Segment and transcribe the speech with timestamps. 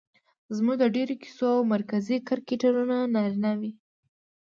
[0.55, 3.71] زموږ د ډېرو کيسو مرکزي کرکټرونه نارينه وي